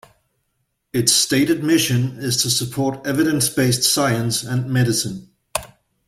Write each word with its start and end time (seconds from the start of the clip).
Its 0.93 1.13
stated 1.13 1.63
mission 1.63 2.17
is 2.17 2.41
to 2.41 2.49
support 2.49 3.05
evidence-based 3.05 3.83
science 3.83 4.41
and 4.41 4.67
medicine. 4.67 5.29